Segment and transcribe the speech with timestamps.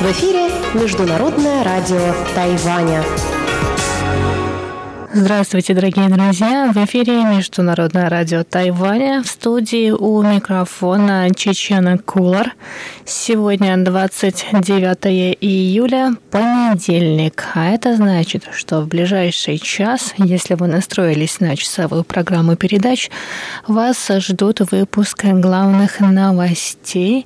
[0.00, 3.02] В эфире Международное радио Тайваня.
[5.10, 6.70] Здравствуйте, дорогие друзья!
[6.70, 9.22] В эфире Международное радио Тайваня.
[9.22, 12.52] В студии у микрофона Чечена Кулар.
[13.06, 17.42] Сегодня 29 июля, понедельник.
[17.54, 23.10] А это значит, что в ближайший час, если вы настроились на часовую программу передач,
[23.66, 27.24] вас ждут выпуск главных новостей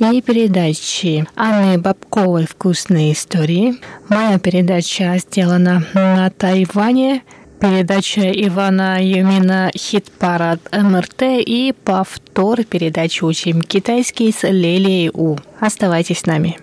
[0.00, 3.76] и передачи Анны Бабковой «Вкусные истории».
[4.08, 7.22] Моя передача сделана на Тайване–
[7.60, 15.36] Передача Ивана Юмина «Хит-парад МРТ» и повтор передачи «Учим китайский» с Лелией У.
[15.60, 16.58] Оставайтесь с нами.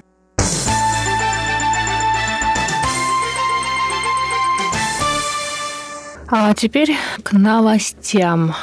[6.29, 8.55] А теперь к новостям.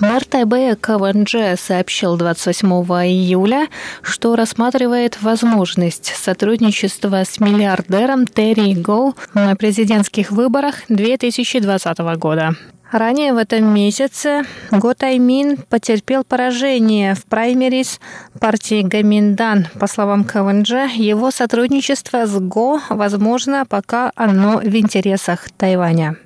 [0.00, 2.66] Мэр Тайбэя КВНЖ сообщил 28
[3.06, 3.68] июля,
[4.00, 12.56] что рассматривает возможность сотрудничества с миллиардером Терри Гоу на президентских выборах 2020 года.
[12.90, 18.00] Ранее в этом месяце Го Таймин потерпел поражение в праймерис
[18.40, 19.68] партии Гаминдан.
[19.78, 26.16] По словам КВНЖ, его сотрудничество с Го возможно, пока оно в интересах Тайваня.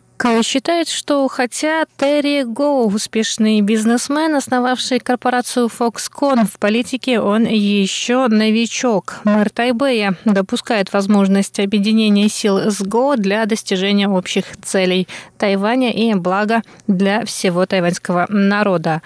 [0.42, 9.20] Считает, что хотя Терри Гоу, успешный бизнесмен, основавший корпорацию Foxconn в политике, он еще новичок.
[9.25, 16.62] Мэр Тайбэя допускает возможность объединения сил с Го для достижения общих целей Тайваня и блага
[16.86, 19.03] для всего тайваньского народа.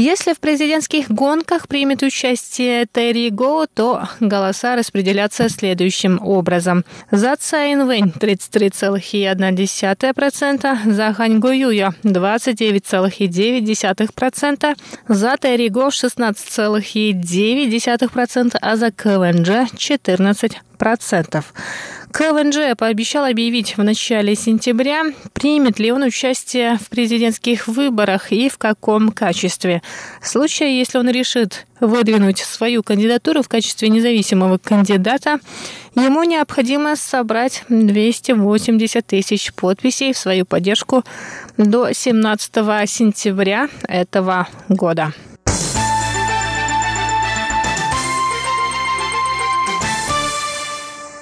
[0.00, 6.86] Если в президентских гонках примет участие Терри Го, то голоса распределятся следующим образом.
[7.10, 14.74] За Цайн Вэнь 33,1%, за Хань Го Юя 29,9%,
[15.06, 20.69] за Терри Го 16,9%, а за КВНЖ 14%.
[22.12, 28.58] КВНЖ пообещал объявить в начале сентября, примет ли он участие в президентских выборах и в
[28.58, 29.80] каком качестве.
[30.20, 35.38] В случае, если он решит выдвинуть свою кандидатуру в качестве независимого кандидата,
[35.94, 41.04] ему необходимо собрать 280 тысяч подписей в свою поддержку
[41.56, 42.52] до 17
[42.88, 45.12] сентября этого года.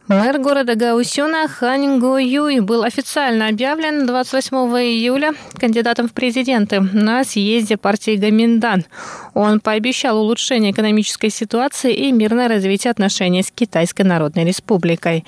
[0.08, 7.24] Мэр города Гаусюна Хань Го Юй был официально объявлен 28 июля кандидатом в президенты на
[7.24, 8.86] съезде партии Гаминдан.
[9.34, 15.26] Он пообещал улучшение экономической ситуации и мирное развитие отношений с Китайской Народной Республикой.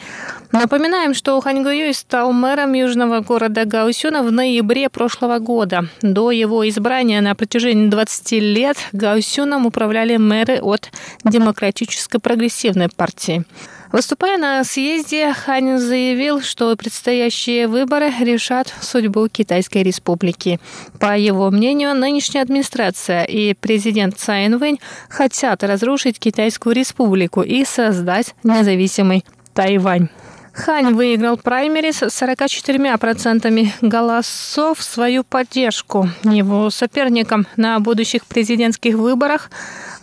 [0.50, 5.88] Напоминаем, что Хань Го Юй стал мэром южного города Гаусюна в ноябре прошлого года.
[6.00, 10.91] До его избрания на протяжении 20 лет Гаусюном управляли мэры от
[11.22, 13.44] Демократической прогрессивной партии.
[13.93, 20.61] Выступая на съезде, Хань заявил, что предстоящие выборы решат судьбу Китайской республики.
[21.01, 24.78] По его мнению, нынешняя администрация и президент Цай Инвэнь
[25.09, 29.25] хотят разрушить Китайскую республику и создать независимый
[29.55, 30.09] Тайвань.
[30.53, 36.09] Хань выиграл праймерис с 44% голосов в свою поддержку.
[36.24, 39.51] Его соперником на будущих президентских выборах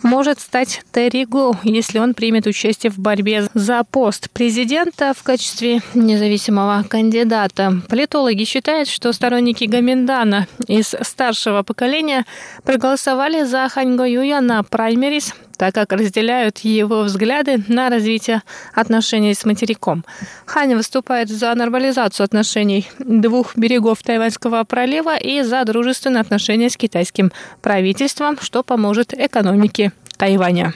[0.02, 5.80] может стать Терри Го, если он примет участие в борьбе за пост президента в качестве
[5.94, 7.80] независимого кандидата.
[7.88, 12.24] Политологи считают, что сторонники Гаминдана из старшего поколения
[12.64, 19.34] проголосовали за Хань Го Юя на праймерис так как разделяют его взгляды на развитие отношений
[19.34, 20.04] с материком.
[20.46, 27.32] Хань выступает за нормализацию отношений двух берегов Тайваньского пролива и за дружественные отношения с китайским
[27.60, 30.74] правительством, что поможет экономике Тайваня.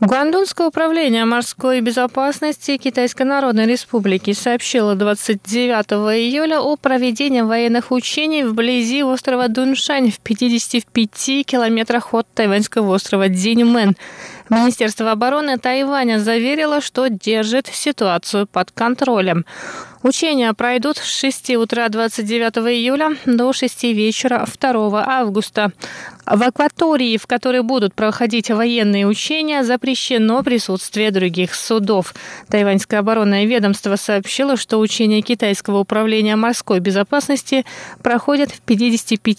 [0.00, 9.02] Гуандунское управление морской безопасности Китайской Народной Республики сообщило 29 июля о проведении военных учений вблизи
[9.02, 13.94] острова Дуншань в 55 километрах от тайваньского острова Диньмен.
[14.48, 19.44] Министерство обороны Тайваня заверило, что держит ситуацию под контролем.
[20.02, 25.72] Учения пройдут с 6 утра 29 июля до 6 вечера 2 августа.
[26.24, 32.14] В акватории, в которой будут проходить военные учения, запрещено присутствие других судов.
[32.48, 37.66] Тайваньское оборонное ведомство сообщило, что учения китайского управления морской безопасности
[38.02, 39.38] проходят в 55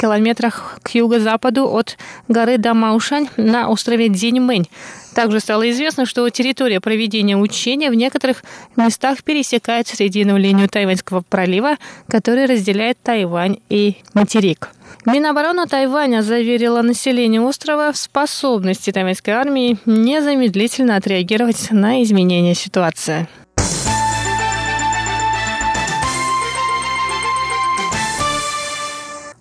[0.00, 1.96] километрах к юго-западу от
[2.26, 4.66] горы Дамаушань на острове Диньмэнь.
[5.14, 8.42] Также стало известно, что территория проведения учения в некоторых
[8.76, 11.76] местах пересекает срединную линию Тайваньского пролива,
[12.08, 14.70] который разделяет Тайвань и материк.
[15.06, 23.26] Минобороны Тайваня заверила население острова в способности тайваньской армии незамедлительно отреагировать на изменения ситуации.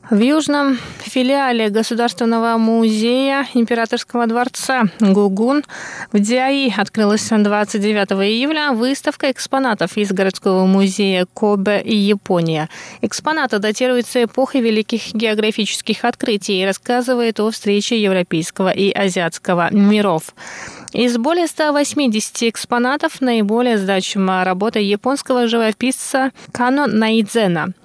[0.10, 0.78] В Южном
[1.12, 5.64] филиале Государственного музея Императорского дворца Гугун
[6.14, 12.70] в Диаи открылась 29 июля выставка экспонатов из городского музея Кобе и Япония.
[13.02, 20.34] Экспонаты датируются эпохой великих географических открытий и рассказывает о встрече европейского и азиатского миров.
[20.94, 27.74] Из более 180 экспонатов наиболее значима работа японского живописца Кано Найдзена–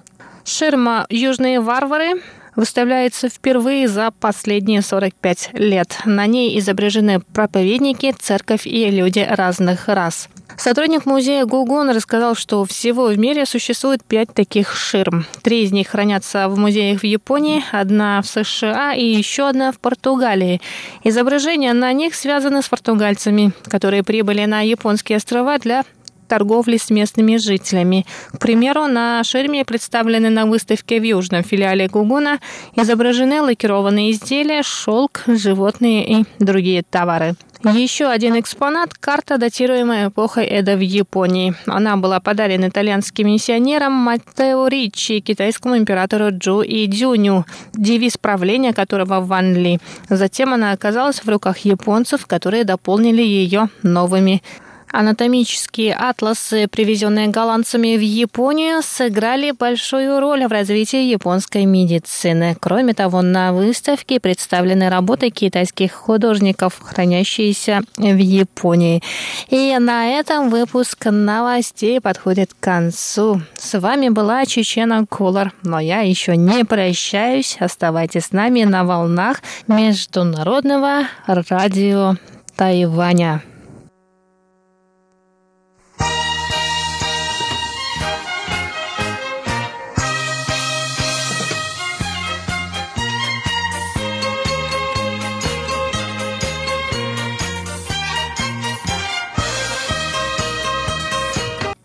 [0.47, 2.21] Ширма «Южные варвары»
[2.57, 5.99] выставляется впервые за последние 45 лет.
[6.03, 10.27] На ней изображены проповедники, церковь и люди разных рас.
[10.57, 15.25] Сотрудник музея Гугун рассказал, что всего в мире существует пять таких ширм.
[15.43, 19.79] Три из них хранятся в музеях в Японии, одна в США и еще одна в
[19.79, 20.59] Португалии.
[21.03, 25.83] Изображения на них связаны с португальцами, которые прибыли на японские острова для
[26.27, 28.05] торговли с местными жителями.
[28.33, 32.39] К примеру, на ширме, представленной на выставке в южном филиале Гугуна,
[32.75, 37.35] изображены лакированные изделия, шелк, животные и другие товары.
[37.63, 41.55] Еще один экспонат– карта, датируемая эпохой Эда в Японии.
[41.65, 49.21] Она была подарена итальянским миссионером Маттео Риччи, китайскому императору Джу и Дзюню, девиз правления которого
[49.21, 49.79] Ван Ли.
[50.07, 54.43] Затем она оказалась в руках японцев, которые дополнили ее новыми
[54.91, 62.55] Анатомические атласы, привезенные голландцами в Японию, сыграли большую роль в развитии японской медицины.
[62.59, 69.03] Кроме того, на выставке представлены работы китайских художников, хранящиеся в Японии.
[69.49, 73.41] И на этом выпуск новостей подходит к концу.
[73.57, 77.57] С вами была Чечена Кулар, но я еще не прощаюсь.
[77.59, 82.15] Оставайтесь с нами на волнах Международного радио
[82.55, 83.43] Тайваня.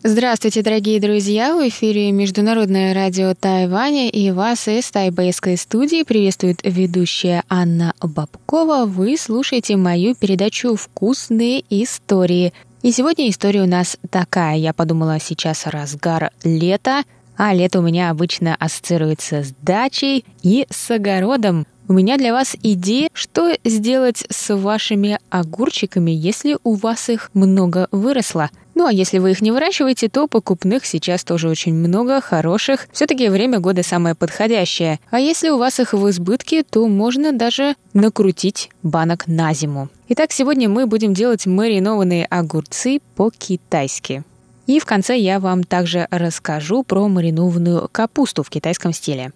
[0.05, 1.55] Здравствуйте, дорогие друзья!
[1.55, 8.85] В эфире Международное радио Тайваня и вас из тайбэйской студии приветствует ведущая Анна Бабкова.
[8.85, 12.51] Вы слушаете мою передачу «Вкусные истории».
[12.81, 14.57] И сегодня история у нас такая.
[14.57, 17.03] Я подумала, сейчас разгар лета,
[17.37, 21.65] а лето у меня обычно ассоциируется с дачей и с огородом.
[21.89, 27.89] У меня для вас идея, что сделать с вашими огурчиками, если у вас их много
[27.91, 28.49] выросло.
[28.73, 32.87] Ну а если вы их не выращиваете, то покупных сейчас тоже очень много, хороших.
[32.93, 34.99] Все-таки время года самое подходящее.
[35.11, 39.89] А если у вас их в избытке, то можно даже накрутить банок на зиму.
[40.07, 44.23] Итак, сегодня мы будем делать маринованные огурцы по-китайски.
[44.67, 49.33] И в конце я вам также расскажу про маринованную капусту в китайском стиле.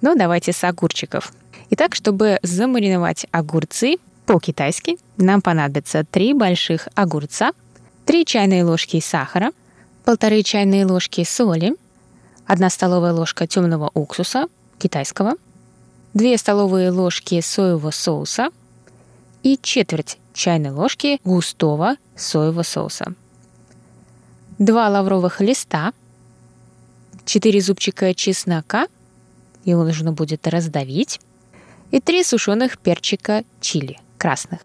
[0.00, 1.32] Ну, давайте с огурчиков.
[1.70, 7.52] Итак, чтобы замариновать огурцы по-китайски, нам понадобится 3 больших огурца,
[8.04, 9.50] 3 чайные ложки сахара,
[10.04, 11.74] полторы чайные ложки соли,
[12.46, 14.46] 1 столовая ложка темного уксуса
[14.78, 15.34] китайского,
[16.14, 18.50] 2 столовые ложки соевого соуса
[19.42, 23.14] и четверть чайной ложки густого соевого соуса.
[24.58, 25.92] 2 лавровых листа,
[27.24, 28.86] 4 зубчика чеснока–
[29.64, 31.20] его нужно будет раздавить,
[31.90, 34.60] и три сушеных перчика чили красных.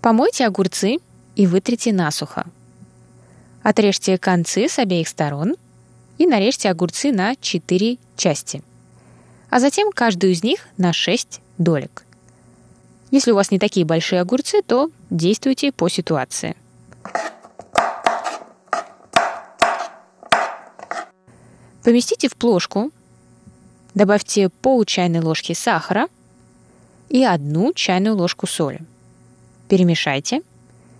[0.00, 0.98] Помойте огурцы
[1.34, 2.46] и вытрите насухо.
[3.62, 5.56] Отрежьте концы с обеих сторон
[6.18, 8.62] и нарежьте огурцы на 4 части,
[9.50, 12.04] а затем каждую из них на 6 долек.
[13.10, 16.56] Если у вас не такие большие огурцы, то действуйте по ситуации.
[21.86, 22.90] Поместите в плошку,
[23.94, 26.08] добавьте пол чайной ложки сахара
[27.08, 28.80] и одну чайную ложку соли.
[29.68, 30.42] Перемешайте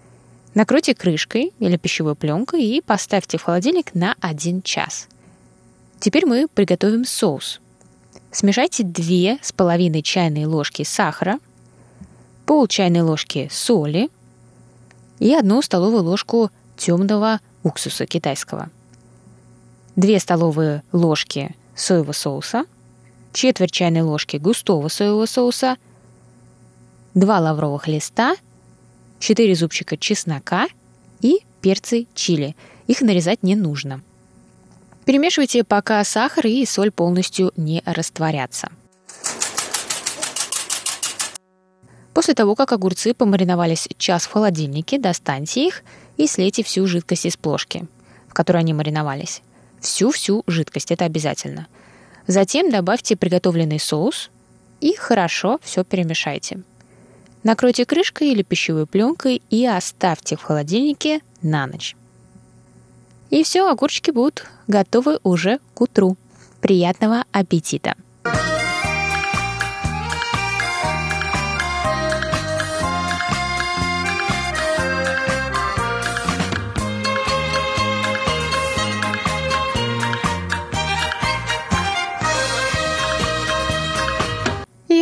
[0.55, 5.09] –Накройте крышкой или пищевой пленкой и поставьте в холодильник на 1 час.
[5.99, 7.61] Теперь мы приготовим соус.
[8.31, 11.41] Смешайте 2 с половиной чайной ложки сахара,
[12.47, 14.09] пол чайной ложки соли
[15.19, 18.71] и одну столовую ложку темного уксуса китайского.
[19.97, 22.65] 2 столовые ложки соевого соуса,
[23.33, 25.77] четверть чайной ложки густого соевого соуса,
[27.15, 28.37] 2 лавровых листа
[29.19, 30.69] 4 зубчика чеснока
[31.21, 32.55] и перцы чили.
[32.87, 34.03] Их нарезать не нужно.
[35.05, 38.69] Перемешивайте, пока сахар и соль полностью не растворятся.
[42.13, 45.83] После того, как огурцы помариновались час в холодильнике, достаньте их
[46.17, 47.87] и слейте всю жидкость из плошки,
[48.29, 49.43] в которой они мариновались.
[49.87, 51.69] Всю-всю жидкость, это обязательно.
[52.27, 54.31] Затем добавьте приготовленный соус
[54.81, 56.63] и хорошо все перемешайте.
[57.45, 61.95] Накройте крышкой или пищевой пленкой и оставьте в холодильнике на ночь.
[63.31, 66.17] И все, огурчики будут готовы уже к утру.
[66.61, 67.95] Приятного аппетита!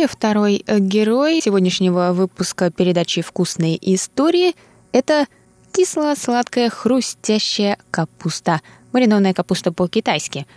[0.07, 4.55] Второй э, герой сегодняшнего выпуска передачи «Вкусные истории»—
[4.91, 5.27] это
[5.71, 8.61] кисло-сладкая хрустящая капуста.
[8.91, 10.47] Маринованная капуста по-китайски.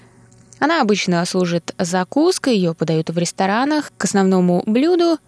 [0.59, 5.19] Она обычно служит закуской, ее подают в ресторанах к основному блюду.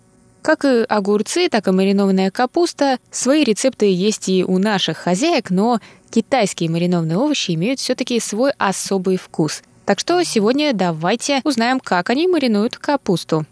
[0.43, 2.99] Как и огурцы, так и маринованная капуста.
[3.11, 9.17] Свои рецепты есть и у наших хозяек, но китайские маринованные овощи имеют все-таки свой особый
[9.17, 9.63] вкус.
[9.85, 13.45] Так что сегодня давайте узнаем, как они маринуют капусту.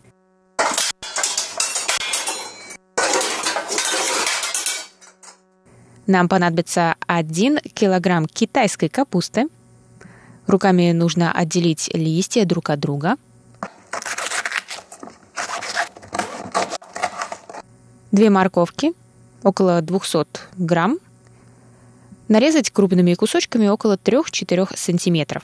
[6.09, 9.47] Нам понадобится 1 килограмм китайской капусты.
[10.47, 13.17] Руками нужно отделить листья друг от друга.
[18.11, 18.95] Две морковки,
[19.43, 20.99] около 200 грамм.
[22.29, 25.43] Нарезать крупными кусочками около 3-4 сантиметров.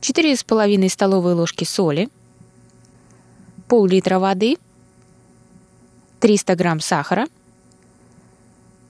[0.00, 2.08] Четыре с половиной столовые ложки соли–
[3.70, 4.58] пол-литра воды,
[6.18, 7.28] 300 грамм сахара,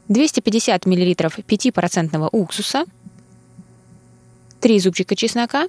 [0.08, 2.86] 250 миллилитров 5% уксуса,
[4.60, 5.68] 3 зубчика чеснока,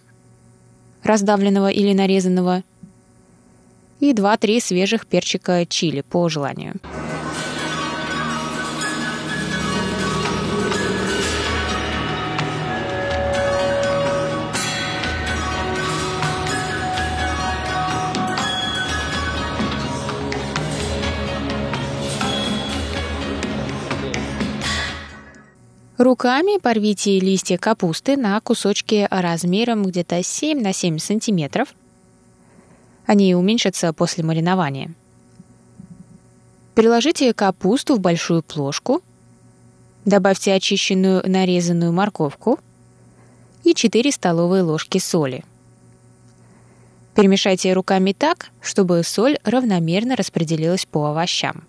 [1.03, 2.63] раздавленного или нарезанного,
[3.99, 6.75] и 2-3 свежих перчика чили по желанию.
[26.03, 31.75] Руками порвите листья капусты на кусочки размером где-то 7 на 7 сантиметров.
[33.05, 34.95] Они уменьшатся после маринования.
[36.73, 39.03] Переложите капусту в большую плошку.
[40.03, 42.57] Добавьте очищенную нарезанную морковку
[43.63, 45.43] и 4 столовые ложки соли.
[47.13, 51.63] Перемешайте руками так, чтобы соль равномерно распределилась по овощам.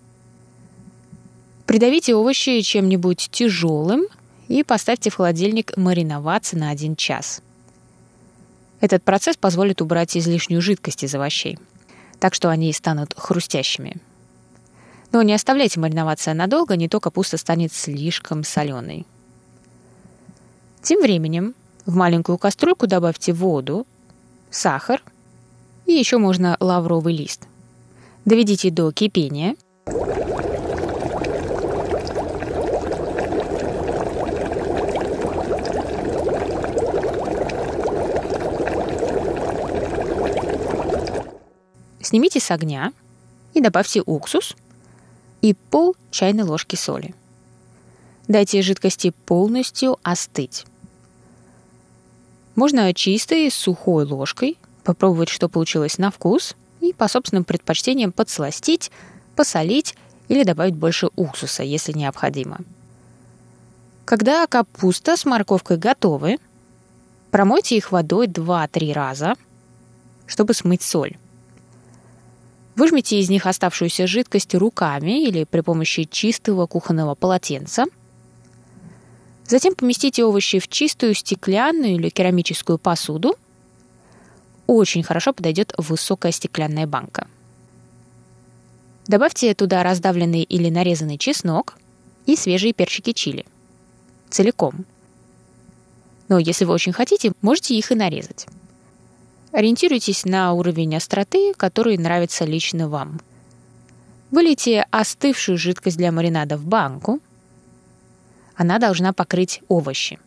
[1.67, 4.07] Придавите овощи чем-нибудь тяжелым–
[4.53, 7.41] и поставьте в холодильник мариноваться на 1 час.
[8.81, 11.57] Этот процесс позволит убрать излишнюю жидкость из овощей,
[12.19, 13.95] так что они станут хрустящими.
[15.11, 19.07] Но не оставляйте мариноваться надолго, не то капуста станет слишком соленой.
[20.83, 21.55] Тем временем
[21.87, 23.87] в маленькую кастрюльку добавьте воду,
[24.51, 25.01] сахар
[25.87, 27.47] и еще можно лавровый лист.
[28.23, 29.55] Доведите до кипения–
[42.13, 42.93] Снимите с огня
[43.55, 44.55] и добавьте уксус
[45.41, 47.15] и пол чайной ложки соли.
[48.27, 50.67] Дайте жидкости полностью остыть.
[52.53, 58.91] Можно чистой сухой ложкой попробовать, что получилось на вкус, и по собственным предпочтениям подсластить,
[59.35, 59.95] посолить
[60.27, 62.59] или добавить больше уксуса, если необходимо.
[64.05, 66.37] Когда капуста с морковкой готовы,
[67.31, 69.33] промойте их водой 2-3 раза,
[70.27, 71.17] чтобы смыть соль.
[72.75, 77.85] Выжмите из них оставшуюся жидкость руками или при помощи чистого кухонного полотенца.
[79.45, 83.35] Затем поместите овощи в чистую стеклянную или керамическую посуду.
[84.65, 87.27] Очень хорошо подойдет высокая стеклянная банка.
[89.05, 91.77] Добавьте туда раздавленный или нарезанный чеснок
[92.25, 93.45] и свежие перчики чили.
[94.29, 94.85] Целиком.
[96.29, 98.47] Но если вы очень хотите, можете их и нарезать.
[99.53, 103.21] Ориентируйтесь на уровень остроты, который нравится лично вам.
[104.31, 107.19] Вылейте остывшую жидкость для маринада в банку.
[108.55, 110.19] Она должна покрыть овощи.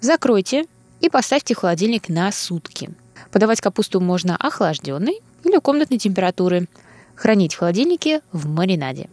[0.00, 0.66] Закройте
[1.00, 2.90] и поставьте в холодильник на сутки.
[3.30, 6.66] Подавать капусту можно охлажденной или комнатной температуры.
[7.14, 9.08] Хранить в холодильнике в маринаде.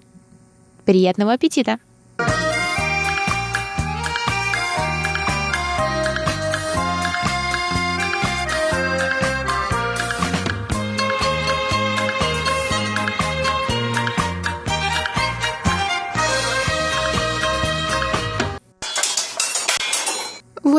[0.86, 1.78] Приятного аппетита!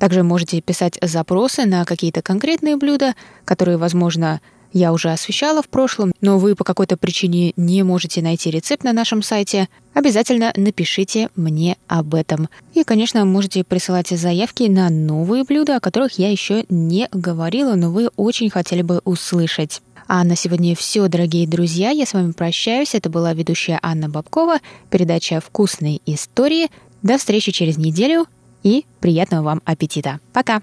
[0.00, 4.40] Также можете писать запросы на какие-то конкретные блюда, которые, возможно,
[4.72, 8.92] я уже освещала в прошлом, но вы по какой-то причине не можете найти рецепт на
[8.92, 12.48] нашем сайте, обязательно напишите мне об этом.
[12.72, 17.90] И, конечно, можете присылать заявки на новые блюда, о которых я еще не говорила, но
[17.90, 19.82] вы очень хотели бы услышать.
[20.06, 21.90] А на сегодня все, дорогие друзья.
[21.90, 22.94] Я с вами прощаюсь.
[22.94, 24.60] Это была ведущая Анна Бабкова.
[24.88, 26.68] Передача «Вкусные истории».
[27.02, 28.26] До встречи через неделю
[28.62, 30.20] и приятного вам аппетита.
[30.32, 30.62] Пока!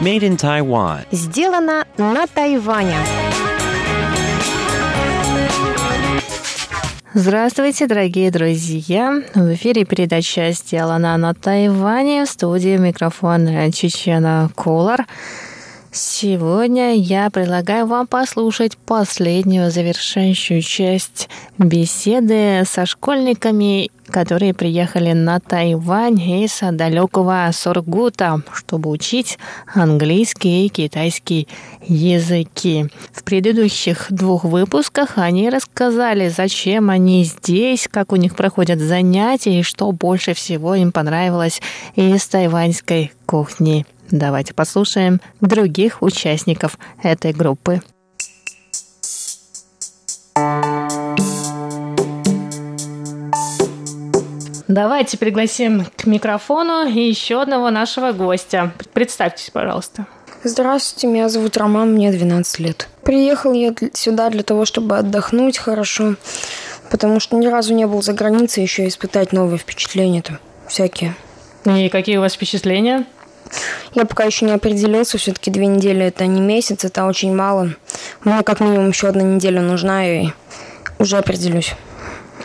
[0.00, 1.04] Made in Taiwan.
[1.12, 2.96] Сделано на Тайване.
[7.12, 9.20] Здравствуйте, дорогие друзья!
[9.34, 15.06] В эфире передача «Сделана на Тайване» в студии микрофона Чечена Колор.
[15.90, 26.20] Сегодня я предлагаю вам послушать последнюю завершающую часть беседы со школьниками, которые приехали на Тайвань
[26.20, 29.38] из далекого Сургута, чтобы учить
[29.74, 31.48] английский и китайский
[31.86, 32.88] языки.
[33.12, 39.62] В предыдущих двух выпусках они рассказали, зачем они здесь, как у них проходят занятия и
[39.62, 41.60] что больше всего им понравилось
[41.96, 43.86] из тайваньской кухни.
[44.10, 47.80] Давайте послушаем других участников этой группы.
[54.70, 58.70] Давайте пригласим к микрофону еще одного нашего гостя.
[58.92, 60.06] Представьтесь, пожалуйста.
[60.44, 62.88] Здравствуйте, меня зовут Роман, мне 12 лет.
[63.02, 66.14] Приехал я сюда для того, чтобы отдохнуть хорошо,
[66.88, 71.16] потому что ни разу не был за границей, еще испытать новые впечатления-то всякие.
[71.64, 73.06] И какие у вас впечатления?
[73.94, 77.70] Я пока еще не определился, все-таки две недели это не месяц, это очень мало.
[78.22, 80.28] Мне как минимум еще одна неделя нужна, и
[81.00, 81.74] уже определюсь.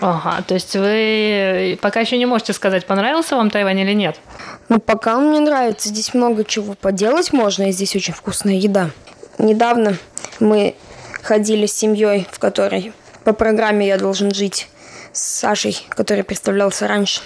[0.01, 4.19] Ага, то есть вы пока еще не можете сказать, понравился вам Тайвань или нет?
[4.67, 5.89] Ну, пока мне нравится.
[5.89, 8.89] Здесь много чего поделать можно, и здесь очень вкусная еда.
[9.38, 9.97] Недавно
[10.39, 10.75] мы
[11.21, 14.67] ходили с семьей, в которой по программе я должен жить
[15.13, 17.21] с Сашей, который представлялся раньше.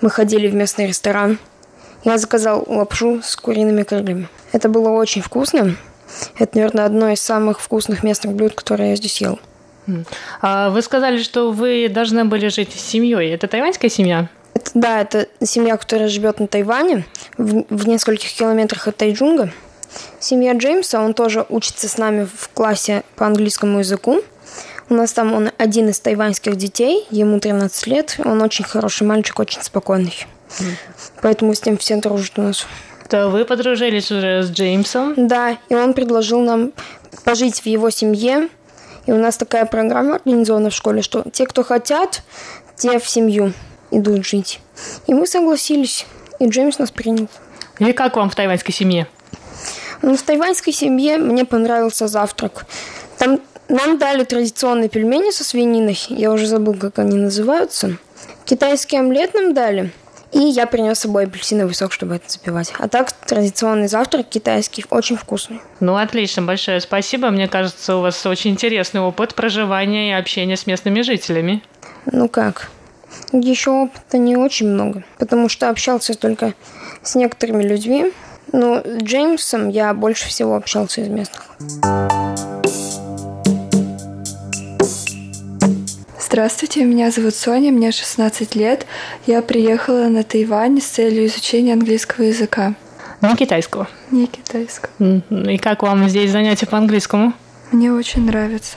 [0.00, 1.38] Мы ходили в местный ресторан–
[2.02, 4.28] Я заказал лапшу с куриными крыльями.
[4.52, 5.76] Это было очень вкусно.
[6.38, 9.38] Это, наверное, одно из самых вкусных местных блюд, которые я здесь ел.
[10.40, 13.30] А вы сказали, что вы должны были жить с семьей.
[13.32, 14.28] Это тайваньская семья?
[14.54, 17.04] Это, да, это семья, которая живет на Тайване,
[17.38, 19.52] в, в нескольких километрах от Тайджунга.
[20.18, 24.22] Семья Джеймса, он тоже учится с нами в классе по английскому языку.
[24.88, 28.16] У нас там он один из тайваньских детей, ему 13 лет.
[28.24, 30.26] Он очень хороший мальчик, очень спокойный.
[30.58, 30.64] Mm.
[31.22, 32.66] Поэтому с ним все дружат у нас.
[33.08, 35.14] То вы подружились уже с Джеймсом?
[35.16, 36.72] Да, и он предложил нам
[37.24, 38.48] пожить в его семье.
[39.10, 42.22] И у нас такая программа организована в школе, что те, кто хотят,
[42.76, 43.52] те в семью
[43.90, 44.60] идут жить.
[45.08, 46.06] И мы согласились,
[46.38, 47.26] и Джеймс нас принял.
[47.80, 49.08] И как вам в тайваньской семье?
[50.02, 52.66] Ну, в тайваньской семье мне понравился завтрак.
[53.18, 55.98] Там нам дали традиционные пельмени со свининой.
[56.08, 57.96] Я уже забыл, как они называются.
[58.44, 59.90] Китайский омлет нам дали.
[60.32, 62.72] И я принес с собой апельсиновый сок, чтобы это запивать.
[62.78, 65.60] А так, традиционный завтрак китайский, очень вкусный.
[65.80, 67.30] Ну, отлично, большое спасибо.
[67.30, 71.62] Мне кажется, у вас очень интересный опыт проживания и общения с местными жителями.
[72.06, 72.70] Ну как?
[73.32, 76.54] Еще опыта не очень много, потому что общался только
[77.02, 78.12] с некоторыми людьми.
[78.52, 82.49] Но с Джеймсом я больше всего общался из местных.
[86.32, 88.86] Здравствуйте, меня зовут Соня, мне 16 лет.
[89.26, 92.74] Я приехала на Тайвань с целью изучения английского языка.
[93.20, 93.88] Не китайского?
[94.12, 94.92] Не китайского.
[95.50, 97.32] И как вам здесь занятия по английскому?
[97.72, 98.76] Мне очень нравится.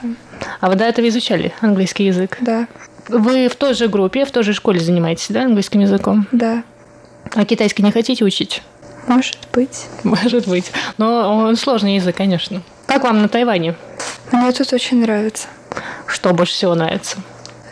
[0.60, 2.38] А вы до этого изучали английский язык?
[2.40, 2.66] Да.
[3.08, 6.26] Вы в той же группе, в той же школе занимаетесь, да, английским языком?
[6.32, 6.64] Да.
[7.36, 8.62] А китайский не хотите учить?
[9.06, 9.86] Может быть.
[10.02, 10.72] Может быть.
[10.98, 12.62] Но он сложный язык, конечно.
[12.86, 13.76] Как вам на Тайване?
[14.32, 15.46] Мне тут очень нравится.
[16.08, 17.18] Что больше всего нравится?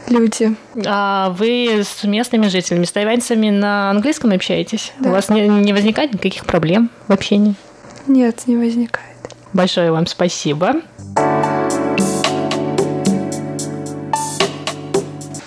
[0.08, 0.54] Люди.
[0.86, 4.92] А вы с местными жителями, с тайваньцами на английском общаетесь?
[4.98, 5.10] Да.
[5.10, 7.54] У вас не, не возникает никаких проблем в общении?
[8.06, 9.16] Нет, не возникает.
[9.52, 10.76] Большое вам спасибо.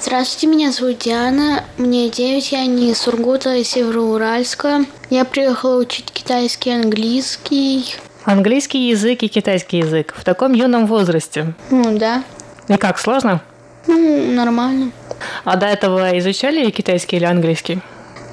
[0.01, 4.85] Здравствуйте, меня зовут Диана, мне 9, я не из Сургута, из Североуральска.
[5.09, 7.95] Я приехала учить китайский, английский.
[8.23, 11.53] Английский язык и китайский язык в таком юном возрасте?
[11.69, 12.23] Ну, да.
[12.67, 13.41] И как, сложно?
[13.87, 14.91] Ну, нормально.
[15.43, 17.79] А до этого изучали китайский или английский?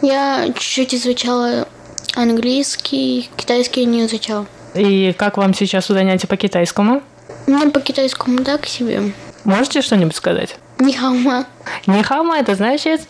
[0.01, 1.69] Я чуть-чуть изучала
[2.15, 4.47] английский, китайский не изучала.
[4.75, 7.03] И как вам сейчас занятия по китайскому?
[7.47, 9.12] Ну, по китайскому так себе.
[9.45, 10.57] Можете что-нибудь сказать?
[10.79, 11.47] Нихама.
[11.87, 13.03] Нихама это значит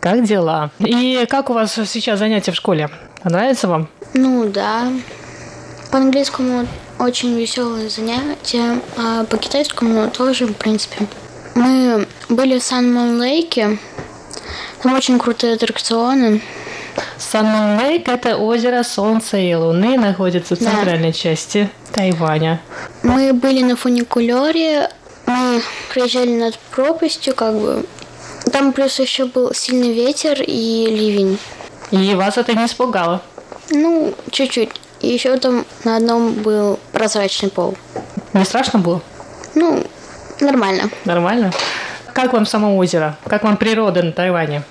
[0.00, 0.70] как дела?
[0.78, 2.88] И как у вас сейчас занятия в школе?
[3.22, 3.88] Нравится вам?
[4.14, 4.90] Ну да.
[5.90, 6.66] По английскому
[6.98, 11.06] очень веселые занятия, а по китайскому тоже, в принципе.
[11.54, 13.78] Мы были в Сан Лейке.
[14.82, 16.40] Там очень крутые аттракционы.
[17.18, 21.18] Сан Лейк– это озеро Солнца и Луны, находится в центральной да.
[21.18, 22.60] части Тайваня.
[23.02, 24.90] Мы были на фуникулере,
[25.26, 27.86] мы проезжали над пропастью, как бы.
[28.52, 31.38] Там плюс еще был сильный ветер и ливень.
[31.90, 33.22] И вас это не испугало?
[33.70, 34.70] Ну, чуть-чуть.
[35.00, 37.76] И еще там на одном был прозрачный пол.
[38.32, 39.00] Не страшно было?
[39.54, 39.84] Ну,
[40.40, 40.90] Нормально.
[41.04, 41.52] Нормально?
[42.12, 43.16] Как вам само озеро?
[43.26, 44.62] Как вам природа на Тайване?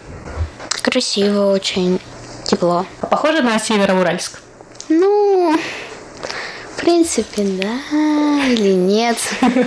[0.81, 1.99] Красиво очень,
[2.45, 2.85] тепло.
[3.01, 4.41] А похоже на Североуральск?
[4.89, 5.57] Ну,
[6.75, 9.17] в принципе, да или нет.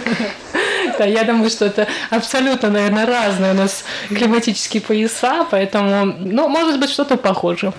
[0.99, 6.79] Да, я думаю, что это абсолютно, наверное, разные у нас климатические пояса, поэтому, ну, может
[6.79, 7.73] быть, что-то похоже.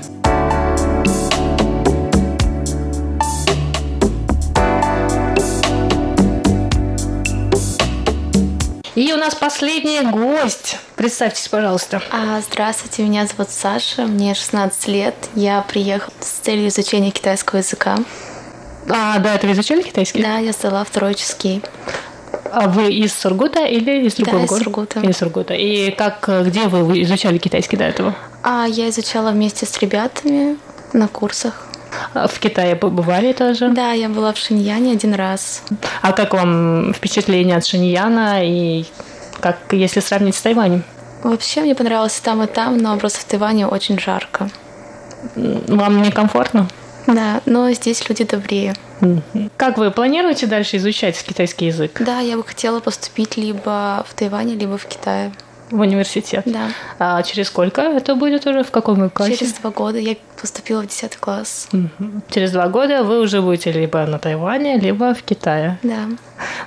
[9.03, 10.77] И у нас последний гость.
[10.95, 12.01] Представьтесь, пожалуйста.
[12.09, 15.13] А, здравствуйте, меня зовут Саша, мне 16 лет.
[15.35, 17.97] Я приехала с целью изучения китайского языка.
[18.87, 20.23] А, да, это вы изучали китайский?
[20.23, 21.61] Да, я сдала второй ческий.
[22.49, 24.61] А вы из Сургута или из другого да, города?
[24.61, 24.99] из Сургута.
[25.01, 25.53] Из Сургута.
[25.53, 28.15] И как, где вы изучали китайский до этого?
[28.41, 30.57] А, я изучала вместе с ребятами
[30.93, 31.67] на курсах.
[32.13, 33.69] А в Китае побывали тоже?
[33.69, 35.63] Да, я была в Шиньяне один раз.
[36.01, 38.85] А как вам впечатление от Шиньяна и
[39.39, 40.83] как если сравнить с Тайванем?
[41.23, 44.49] Вообще мне понравилось там, и там, но просто в Тайване очень жарко.
[45.35, 46.67] Вам некомфортно?
[47.07, 48.75] Да, но здесь люди добрее.
[49.57, 52.01] Как вы планируете дальше изучать китайский язык?
[52.01, 55.33] Да, я бы хотела поступить либо в Тайване, либо в Китае.
[55.73, 56.43] В университет?
[56.45, 56.69] Да.
[56.99, 58.63] А через сколько это будет уже?
[58.63, 59.37] В каком классе?
[59.37, 59.97] Через два года.
[59.97, 61.67] Я поступила в 10 класс.
[62.29, 65.79] Через два года вы уже будете либо на Тайване, либо в Китае.
[65.81, 66.09] Да.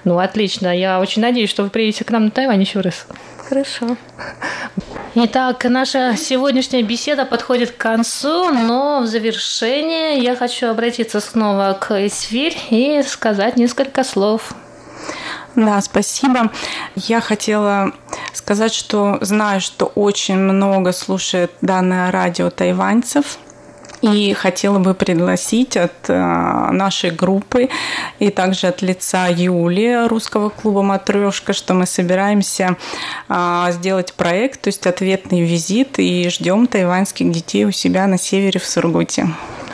[0.03, 0.77] Ну, отлично.
[0.77, 3.07] Я очень надеюсь, что вы приедете к нам на Тайвань еще раз.
[3.49, 3.97] Хорошо.
[5.15, 12.07] Итак, наша сегодняшняя беседа подходит к концу, но в завершение я хочу обратиться снова к
[12.07, 14.53] Эсфирь и сказать несколько слов.
[15.57, 16.53] Да, спасибо.
[16.95, 17.93] Я хотела
[18.33, 23.39] сказать, что знаю, что очень много слушает данное радио тайваньцев–
[24.03, 27.69] и хотела бы пригласить от э, нашей группы
[28.19, 32.77] и также от лица Юли русского клуба «Матрешка», что мы собираемся
[33.29, 38.61] э, сделать проект, то есть ответный визит, и ждем тайваньских детей у себя на севере
[38.61, 39.29] в Сургуте.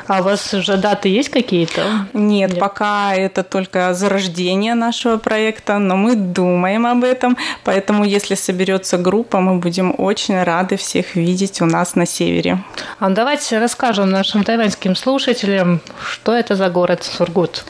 [0.07, 2.07] А у вас уже даты есть какие-то?
[2.13, 7.37] Нет, Нет, пока это только зарождение нашего проекта, но мы думаем об этом.
[7.65, 12.59] Поэтому, если соберется группа, мы будем очень рады всех видеть у нас на севере.
[12.99, 17.65] А давайте расскажем нашим тайваньским слушателям, что это за город Сургут.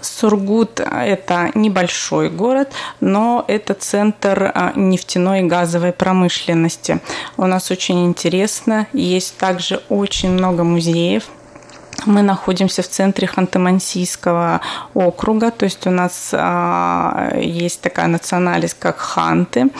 [0.00, 7.00] Сургут– это небольшой город, но это центр а, нефтяной и газовой промышленности.
[7.36, 11.24] У нас очень интересно, есть также очень много музеев,
[12.04, 14.60] мы находимся в центре Ханты-Мансийского
[14.94, 19.70] округа, то есть у нас а, есть такая национальность, как ханты.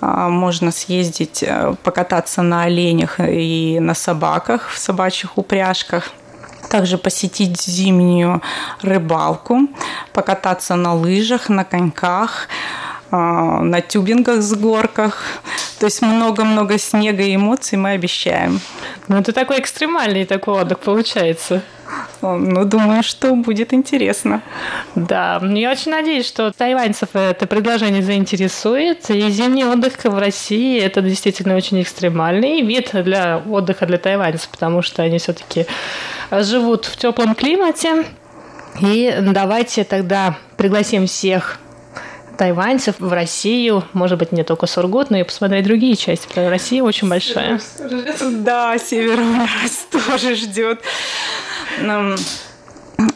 [0.00, 6.10] А, можно съездить, э, покататься на оленях и на собаках в собачьих упряжках
[6.70, 8.40] также посетить зимнюю
[8.80, 9.68] рыбалку,
[10.12, 12.48] покататься на лыжах, на коньках,
[13.10, 15.24] а, на тюбингах с горках.
[15.78, 18.60] То есть много-много снега и эмоций мы обещаем.
[19.10, 21.62] Ну, это такой экстремальный такой отдых получается.
[22.22, 24.40] Ну, думаю, что будет интересно.
[24.94, 29.10] Да, я очень надеюсь, что тайваньцев это предложение заинтересует.
[29.10, 34.80] И зимний отдых в России– это действительно очень экстремальный вид для отдыха для тайваньцев, потому
[34.80, 35.66] что они все-таки
[36.30, 38.04] живут в теплом климате.
[38.80, 41.58] И давайте тогда пригласим всех
[42.40, 47.06] тайваньцев в Россию, может быть, не только Сургут, но и посмотреть другие части, Россия очень
[47.06, 47.60] большая.
[48.30, 50.80] Да, север нас тоже ждет.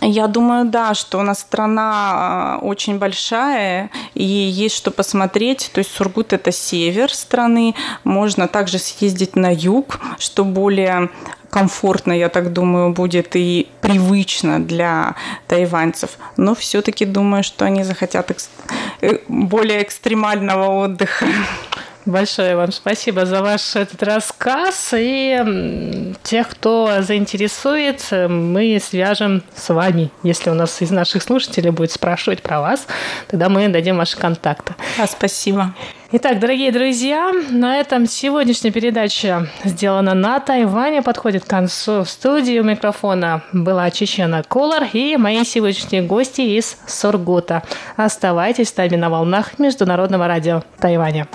[0.01, 5.71] Я думаю, да, что у нас страна а, очень большая, и есть что посмотреть.
[5.73, 7.75] То есть Сургут– это север страны.
[8.05, 11.11] Можно также съездить на юг, что более
[11.51, 15.15] комфортно, я так думаю, будет и привычно для
[15.47, 16.19] тайваньцев.
[16.37, 18.51] Но все-таки думаю, что они захотят экс...
[19.01, 21.27] Э, более экстремального отдыха.
[22.07, 24.93] Большое вам спасибо за ваш этот рассказ.
[24.95, 30.11] И тех, кто заинтересует, мы свяжем с вами.
[30.23, 32.87] Если у нас из наших слушателей будет спрашивать про вас,
[33.29, 34.75] тогда мы дадим ваши контакты.
[35.01, 35.75] А, спасибо.
[36.13, 42.05] Итак, дорогие друзья, на этом сегодняшняя передача сделана на Тайване, подходит к концу.
[42.05, 47.63] В студии у микрофона была Чечена Колор и мои сегодняшние гости из Сургута.
[47.97, 51.27] Оставайтесь с нами на волнах Международного радио Тайваня.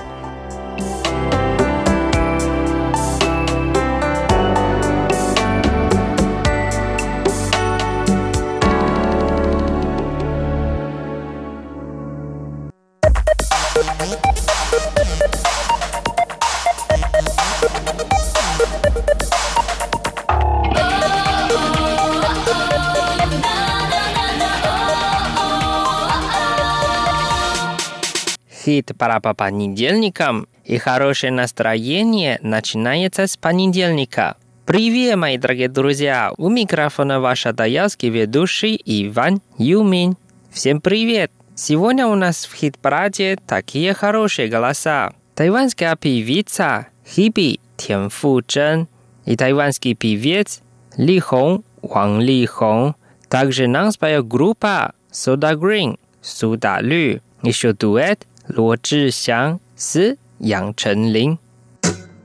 [28.69, 34.38] Хит пора по понедельникам, и хорошее настроение начинается с понедельника.
[34.67, 36.32] Привет, мои дорогие друзья!
[36.38, 40.17] У микрофона ваш даялский ведущий Иван Юмин.
[40.51, 41.32] Всем привет!
[41.55, 45.13] Сегодня у нас в хит-параде такие хорошие голоса.
[45.34, 48.88] Тайванская певица Хиби Тян Фу Чжэн
[49.25, 50.62] и тайванский певец
[50.95, 52.93] Ли Хong Ван Ли Хong.
[53.29, 57.21] Также нам споет группа Soda Green Суда Лю.
[57.41, 61.38] Еще дуэт 罗志祥是杨丞琳。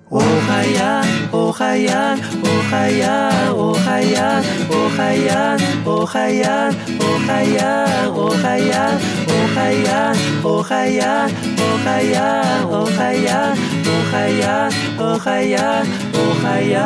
[0.10, 6.66] 哦海呀，哦海呀，哦海呀，哦海呀，哦海呀，哦海呀，
[7.00, 12.34] 哦海呀，哦海呀，哦海呀，哦海呀，哦海呀，
[12.66, 13.54] 哦海呀，
[13.86, 16.80] 哦海呀，哦海呀，哦海呀。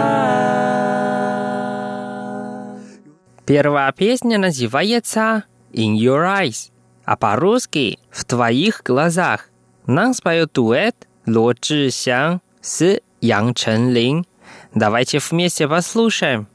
[3.45, 6.69] Первая песня называется In Your Eyes
[7.08, 9.48] А по-русски «В твоих глазах».
[9.86, 14.26] Нам споет дуэт Ло Чжисян с Ян Ченлин.
[14.74, 16.48] Давайте вместе послушаем.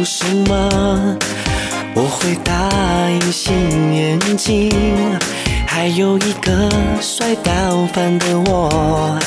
[0.00, 1.18] 有什么？
[1.94, 2.70] 我会答
[3.10, 3.52] 应，新
[3.92, 4.70] 眼睛。
[5.66, 6.70] 还有一个
[7.02, 9.18] 帅到翻的我。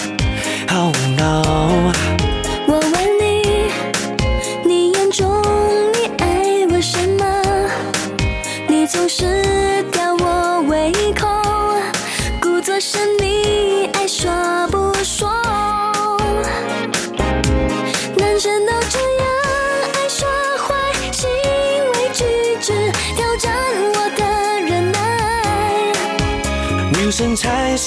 [0.70, 1.94] Oh no！
[2.66, 3.70] 我问你，
[4.66, 5.44] 你眼中
[5.94, 7.24] 你爱我什么？
[8.68, 9.26] 你总是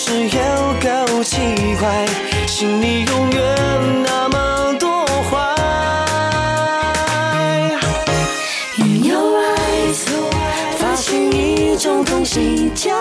[0.06, 0.38] 才是有
[0.80, 1.36] 够奇
[1.80, 2.06] 怪，
[2.46, 3.56] 心里永远
[4.04, 5.36] 那么多坏。
[8.78, 10.06] In your eyes，
[10.78, 12.95] 发现一种东西叫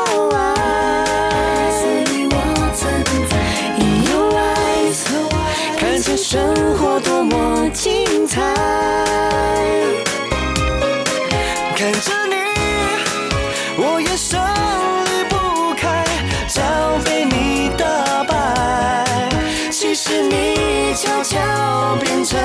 [21.25, 22.39] 悄悄变成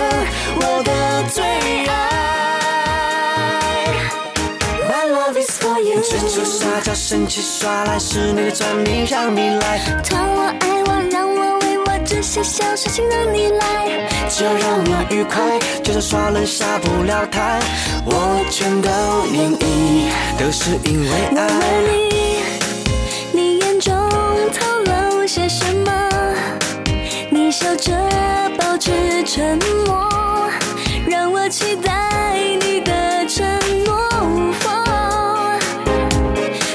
[0.56, 1.44] 我的最
[1.84, 1.92] 爱。
[4.88, 6.00] My love is for you。
[6.00, 14.08] 追求撒娇，生气耍赖是你的专利，让你来，疼我爱我，让我为我这些小事情让你来。
[14.30, 17.60] 只要让我愉快，就算耍人下不了台，
[18.06, 18.88] 我全都
[19.30, 21.50] 愿意，都是因为我问爱。
[21.84, 22.10] 你，
[29.32, 30.50] 沉默，
[31.06, 33.46] 让我期待你的承
[33.84, 33.96] 诺。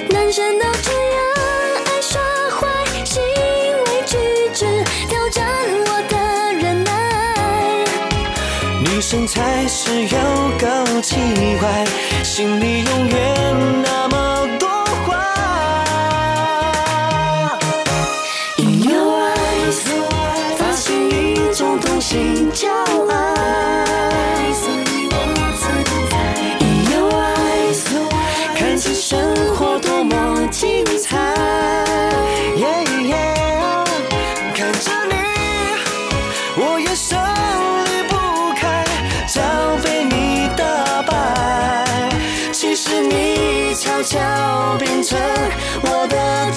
[0.09, 1.19] 男生都这样，
[1.85, 2.21] 爱耍
[2.57, 2.65] 坏，
[3.03, 4.15] 行为举
[4.53, 4.65] 止
[5.09, 5.45] 挑战
[5.85, 6.15] 我的
[6.53, 6.89] 忍耐。
[8.79, 10.17] 女生才是有
[10.57, 11.17] 够奇
[11.59, 11.85] 怪，
[12.23, 14.69] 心里永远那么多
[15.05, 15.09] 话。
[18.57, 19.04] Your
[22.15, 22.69] 种东西叫
[23.09, 23.13] 爱，
[24.53, 25.13] 所以我
[25.59, 25.63] 存
[26.09, 26.13] 在。
[26.61, 27.83] In your eyes，
[28.55, 29.19] 看见生
[29.55, 31.17] 活多么精彩。
[32.55, 33.83] Yeah, yeah，
[34.55, 35.13] 看着你，
[36.55, 37.19] 我也生
[37.85, 38.15] 离不
[38.55, 38.85] 开，
[39.27, 39.41] 早
[39.83, 41.11] 被你打败。
[42.53, 44.17] 其实你悄悄
[44.79, 45.19] 变成
[45.81, 46.53] 我的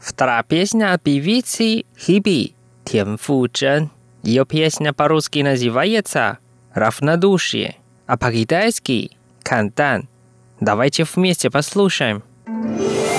[0.00, 3.90] Вторая песня от певицы Хиби Тем Фуджен.
[4.22, 6.38] Ее песня по-русски называется
[6.74, 7.76] «Равнодушие»,
[8.06, 10.08] а по-китайски «Кантан».
[10.60, 12.22] Давайте вместе послушаем.
[12.46, 13.17] 从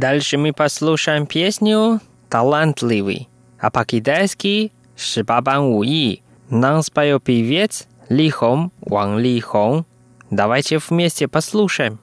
[0.00, 3.28] Дальше мы послушаем песню «Талантливый»,
[3.58, 6.22] а по-китайски «Шибабан Уи».
[6.48, 9.84] Нам споет певец Ли Хong, Ван Ли Хong.
[10.30, 11.98] Давайте вместе послушаем.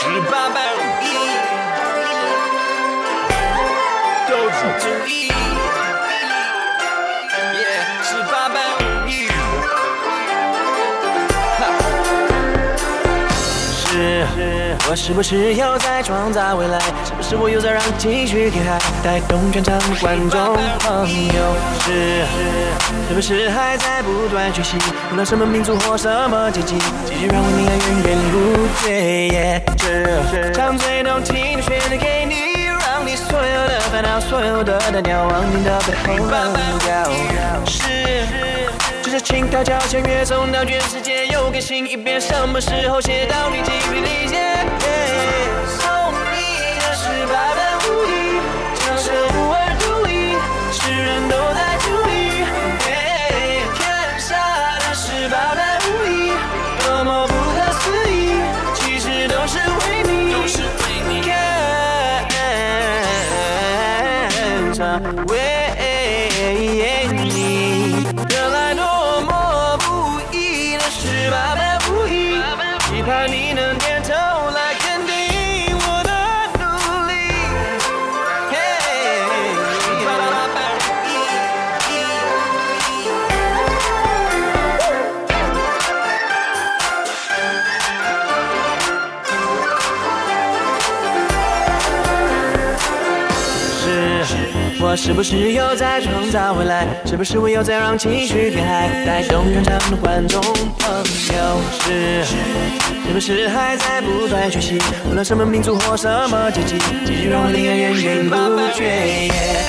[0.00, 0.45] 十八
[14.88, 16.78] 我是不是又在创造未来？
[17.04, 21.56] 是不是我又在让情绪填海，带动全场观众朋友？
[21.80, 22.24] 是
[23.08, 24.76] 是不是还在不断学习？
[25.10, 28.36] 无论什么民族或什么阶级，继续让文明爱源源不
[28.80, 29.60] 绝。
[29.76, 37.10] 是唱最动听的旋律给你，让你所有的烦恼、所有的单调，忘情的背后扔掉。
[37.66, 37.82] 是。
[39.02, 41.15] 这是情调交签乐送到全世界，
[41.56, 44.36] 写信一遍，什么时候写到你精疲力竭？
[45.66, 45.88] 送
[46.30, 48.38] 你的是八百武艺，
[48.74, 50.36] 长生无二独立，
[50.70, 52.44] 世人都在注意。
[52.84, 53.80] 天
[54.20, 54.36] 下
[54.80, 56.36] 的是八百武艺，
[56.84, 58.36] 多么不可思议，
[58.74, 60.12] 其实都是为你。
[60.34, 61.10] 都是为你。
[94.96, 96.86] 是不是又在创造未来？
[97.04, 101.60] 是不是我又在让情绪变嗨，带动全场的观众朋友？
[101.80, 104.78] 是是不是还在不断学习？
[105.10, 108.34] 无论什么民族或什么阶级，继续让我的爱源源不
[108.72, 109.28] 绝。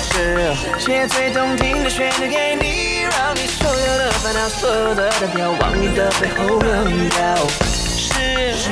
[0.09, 7.35] 是写最动听的旋律给你，让你所有的烦恼、所有的单调往你的背后扔掉。
[7.59, 8.71] 是是，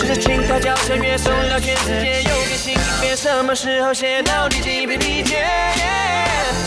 [0.00, 2.22] 这是情调交响乐送到全世界，
[3.02, 5.44] 别，什么时候写到第几遍理解？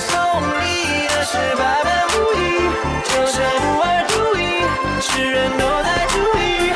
[0.10, 0.20] 送
[0.60, 2.70] 你的十八般武艺，
[3.06, 4.62] 就是不二独一，
[5.02, 6.74] 世人都在注意。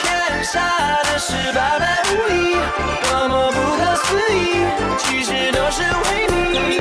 [0.00, 0.60] 天下
[1.02, 2.54] 的十八般武艺，
[3.02, 4.64] 多么不可思议，
[4.96, 6.80] 其实都是为你。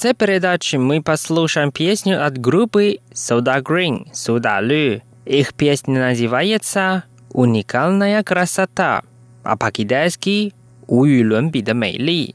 [0.00, 5.02] конце передачи мы послушаем песню от группы Soda Green, Soda Lü.
[5.26, 9.02] Их песня называется «Уникальная красота»,
[9.42, 10.54] а по-китайски
[10.86, 12.34] «Уюлюнби да Мэйли».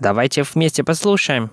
[0.00, 1.52] Давайте вместе послушаем.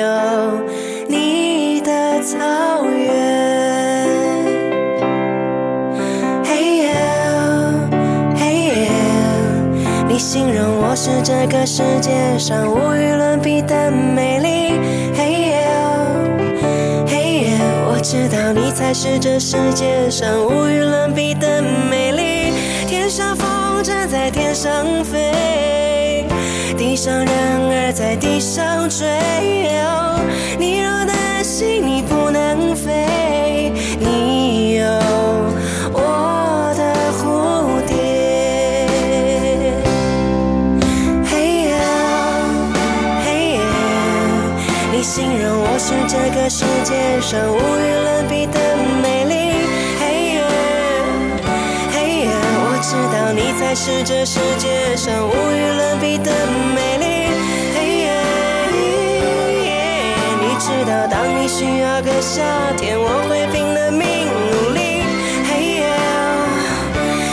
[0.00, 0.06] 有
[1.06, 2.38] 你的草
[2.86, 3.10] 原。
[6.42, 6.88] 嘿呦，
[8.34, 8.88] 嘿呦，
[10.08, 14.72] 你形容我是这个世界上无与伦比的美丽。
[15.14, 15.58] 嘿呦，
[17.06, 17.50] 嘿呦，
[17.92, 22.54] 我知道你才是这世界上无与伦比的美丽。
[22.88, 25.30] 天上风筝在天上飞，
[26.90, 29.06] 地上人儿在地上追。
[30.58, 34.84] 你若担心你不能飞，你有
[35.92, 36.82] 我的
[37.14, 37.94] 蝴蝶。
[41.30, 41.78] 嘿呦，
[43.24, 43.62] 嘿呦，
[44.90, 47.99] 你形容我是这个世界上无与
[53.82, 56.30] 是这世界上无与伦比的
[56.76, 57.04] 美丽。
[57.74, 58.12] 嘿呦，
[60.42, 62.42] 你知道，当你需要个夏
[62.76, 65.00] 天，我会拼了命努力。
[65.48, 65.88] 嘿耶，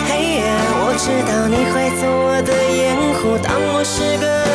[0.07, 0.41] 嘿耶，
[0.79, 4.46] 我知道你会做我的掩护，当我是个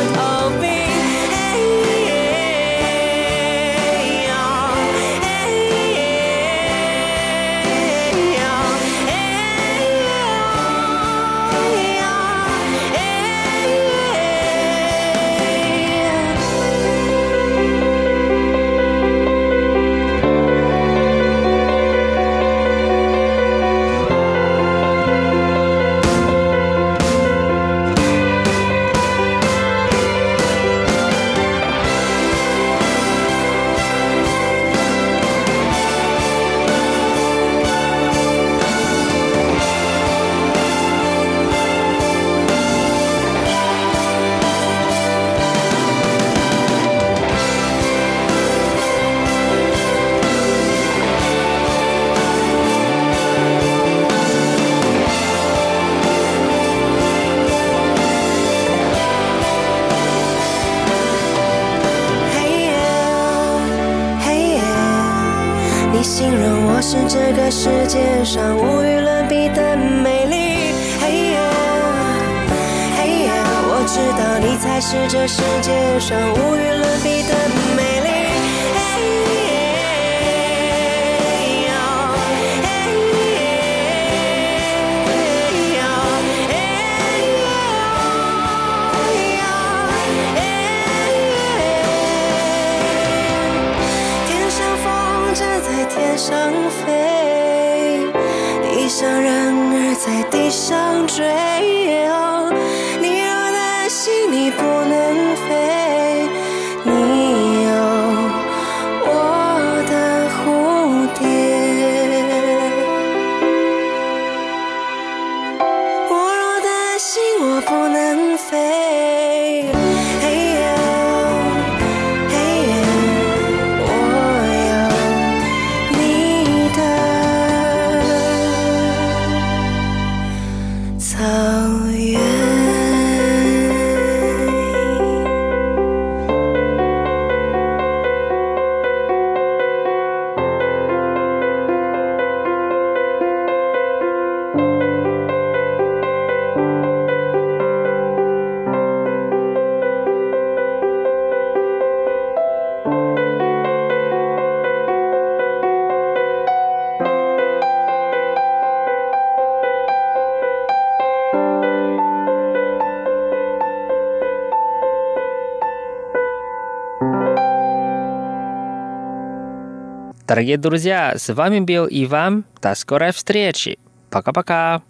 [170.32, 172.45] Дорогие друзья, с вами был Иван.
[172.62, 173.80] До скорой встречи.
[174.10, 174.82] Пока-пока.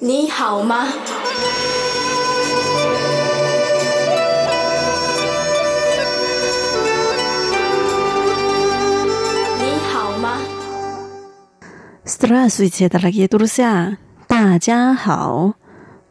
[0.00, 0.88] 你好吗？
[9.58, 10.38] 你好吗？
[12.04, 13.96] Здравствуйте, дорогие друзья!
[14.28, 15.54] 大家好!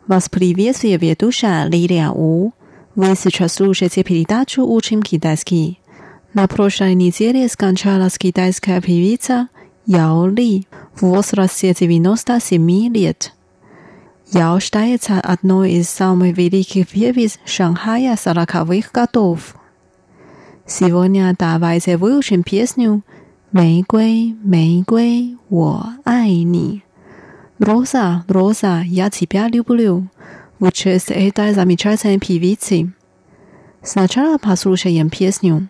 [0.07, 2.53] Вас приветствует ведущая Лилия У.
[2.95, 5.78] Вы сейчас слушаете передачу «Учим китайский».
[6.32, 9.48] На прошлой неделе скончалась китайская певица
[9.86, 13.32] Яо Ли в возрасте 97 лет.
[14.30, 19.56] Яо считается одной из самых великих певиц Шанхая 40-х годов.
[20.66, 23.02] Сегодня давайте выучим песню
[23.50, 26.84] «Мейгуэй, мейгуэй, я ай ни».
[27.58, 30.08] «Роза, роза, я тебя люблю»
[30.60, 32.92] в честь этой замечательной певицы.
[33.82, 35.68] Сначала послушаем песню.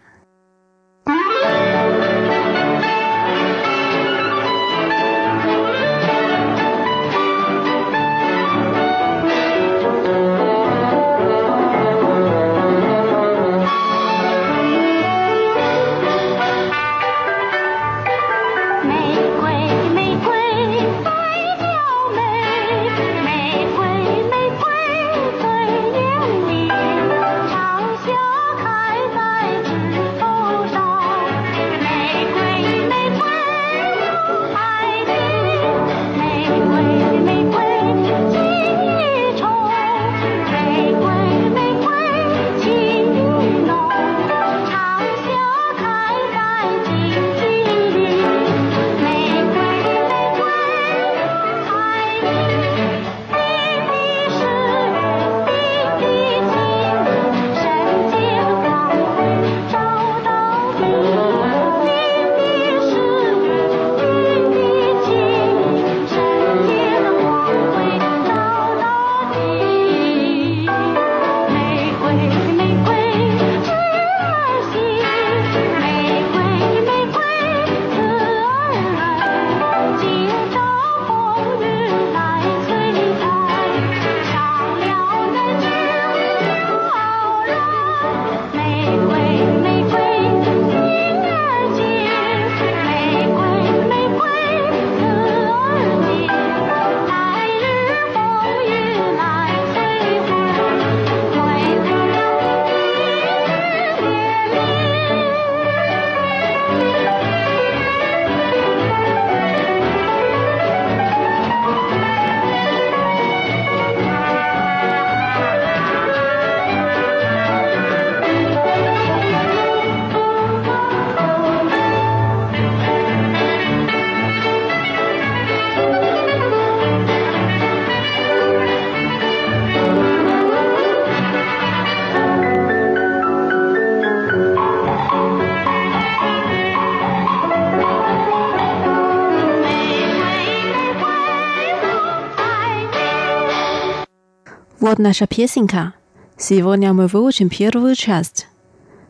[144.99, 145.93] наша песенка.
[146.37, 148.47] Сегодня мы выучим первую часть.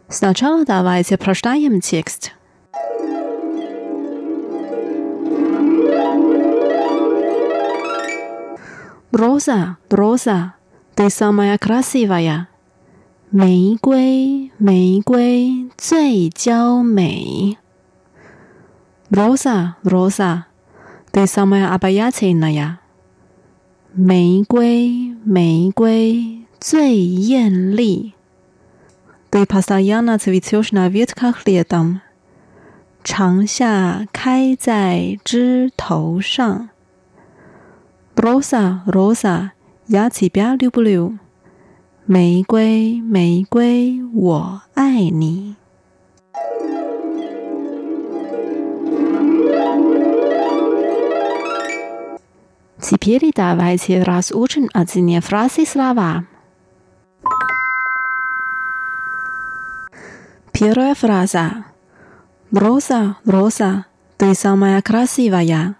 [0.08, 2.32] Сначала давайте прочитаем текст.
[9.12, 10.54] Роза, Роза,
[10.94, 12.48] ты самая красивая.
[13.32, 17.58] 玫瑰，玫瑰最娇美。
[19.10, 20.46] Роза, Роза,
[21.12, 22.79] ты самая обаятельная.
[23.93, 28.13] 玫瑰玫瑰最艳丽
[29.29, 31.99] 对 passa yanna si vitushna v i t k a khalidam
[33.03, 36.69] 长夏开在枝头上
[38.15, 39.51] rosa rosa
[39.89, 41.19] ya zi ba di wu
[42.05, 45.57] 玫瑰玫瑰我爱你
[52.82, 56.26] Теперь давайте разучим одни фразы слова.
[60.52, 61.66] Первая фраза.
[62.52, 63.86] Роза, Роза,
[64.18, 65.76] ты самая красивая.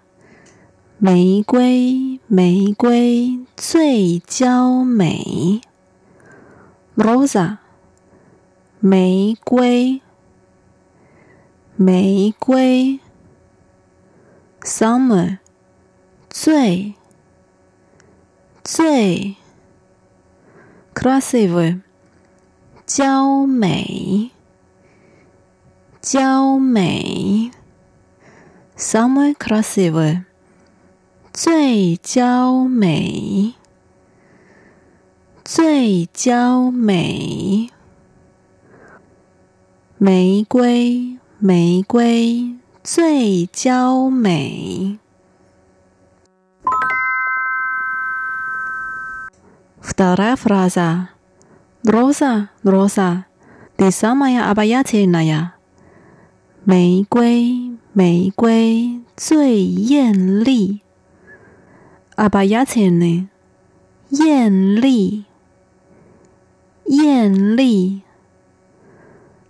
[0.98, 5.60] 玫瑰，玫瑰最娇美。
[6.96, 7.58] Rosa，
[8.80, 10.02] 玫瑰，
[11.78, 13.00] 玫瑰。
[14.62, 15.38] Summer，
[16.30, 16.94] 最，
[18.62, 19.36] 最。
[20.94, 21.82] Красивый，
[22.86, 24.30] 娇美，
[26.00, 27.50] 娇美。
[28.76, 30.24] Самый красивый，
[31.32, 33.54] 最娇美。
[35.44, 37.70] 最娇美，
[39.98, 44.98] 玫瑰，玫瑰最娇美。
[49.90, 51.10] Вторая фраза.
[51.84, 53.26] Роза, Роза,
[53.76, 55.52] ты самая обаятельная.
[56.64, 60.82] 玫瑰，玫瑰最艳丽。
[62.16, 63.28] Обаятельный，
[64.10, 65.24] 艳丽。
[66.88, 68.04] 艳丽，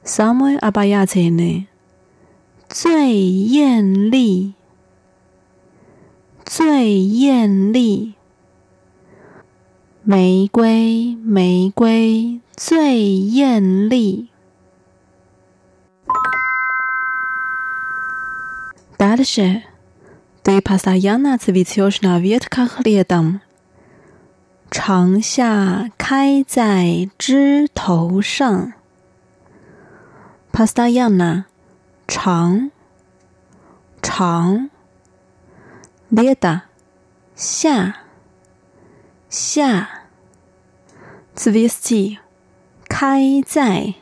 [0.03, 1.67] самый обаятельный，
[2.67, 4.55] 最艳丽，
[6.47, 8.15] 最艳丽。
[10.05, 14.31] 玫瑰，玫瑰最艳丽。
[18.99, 19.63] Дальше
[20.43, 23.41] ты постоянно цветешь на ветках летом.
[24.71, 28.73] 长夏开在枝头上。
[30.53, 31.45] Постоянно，
[32.07, 32.71] 长，
[34.03, 34.71] 长。
[36.11, 36.63] Лето，
[37.35, 37.97] 夏，
[39.31, 39.89] 夏。
[41.35, 42.19] Цвести，
[42.89, 43.95] 开在，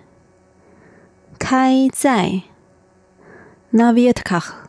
[1.39, 2.43] 开在。
[3.71, 4.69] На ветках，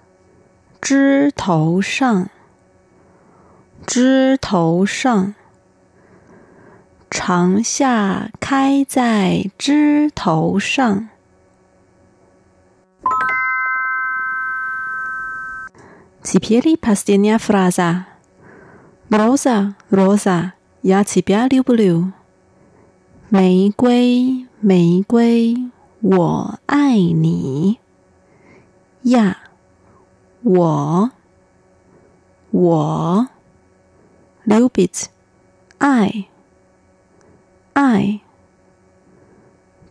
[0.81, 2.29] 枝头上，
[3.85, 5.35] 枝头上。
[7.11, 11.09] 长夏开在枝头上。
[16.23, 18.07] Теперь последняя фраза.
[19.10, 20.52] Rosa, Rosa，
[20.82, 22.12] 牙齿不要溜不溜？
[23.28, 25.56] 玫瑰，玫瑰，
[26.00, 27.80] 我爱你
[29.02, 29.36] 呀！
[30.42, 31.10] 我，
[32.52, 33.28] 我
[34.46, 35.06] ，Lubit，
[35.78, 36.26] 爱，
[37.72, 38.20] 爱，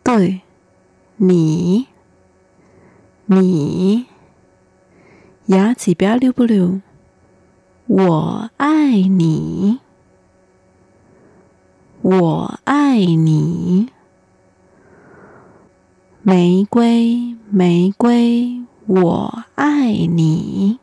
[0.02, 0.40] 对，
[1.16, 1.88] 你，
[3.26, 4.06] 你，
[5.46, 6.80] 牙齿不要溜不溜？
[7.89, 9.79] 我爱你，
[12.01, 13.89] 我爱你，
[16.23, 20.79] 玫瑰，玫瑰，我爱你。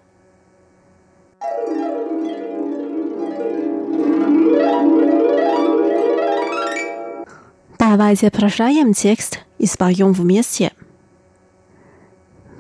[7.79, 10.71] Давайте прочитаем текст и споем вместе.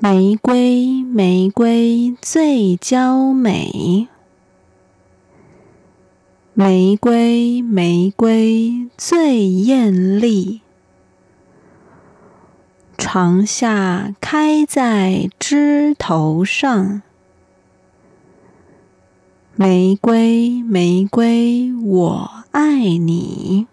[0.01, 4.09] 玫瑰，玫瑰最娇美。
[6.60, 10.62] 玫瑰，玫瑰最艳丽。
[12.98, 17.04] 床下开在枝头上。
[19.56, 23.68] 玫瑰，玫瑰，我爱你。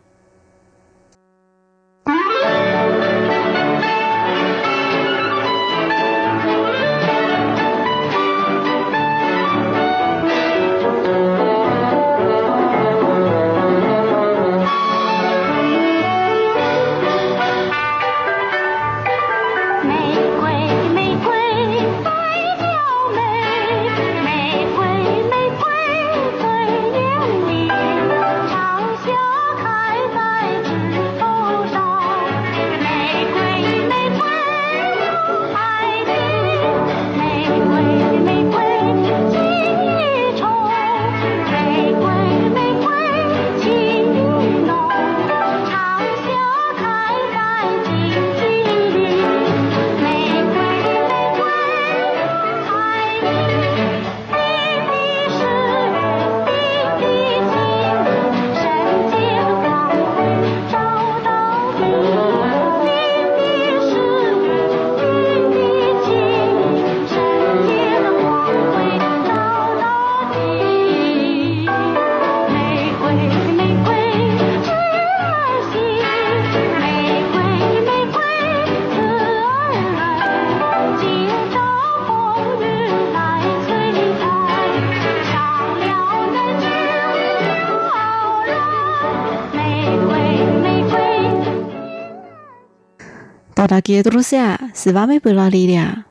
[93.94, 96.04] Дорогие друзья, с вами была Лилия.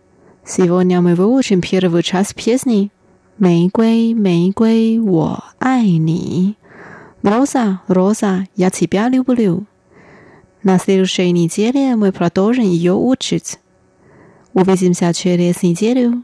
[0.47, 2.93] Сегодня мы выучим первую часть песни
[3.37, 6.55] «玫瑰，玫瑰，我爱你».
[7.25, 9.67] Роза, Роза, я тебя люблю.
[10.63, 13.59] На следующей неделе мы продолжим ее учить.
[14.55, 16.23] Увидимся через неделю.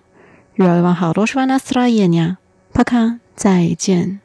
[0.56, 2.38] Желаю вам хорошего настроения.
[2.72, 4.20] Пока, 再见。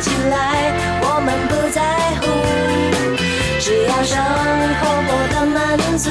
[0.00, 0.72] 起来，
[1.02, 1.80] 我们不在
[2.20, 2.24] 乎。
[3.60, 4.16] 只要生
[4.80, 5.58] 活过得满
[5.98, 6.08] 足，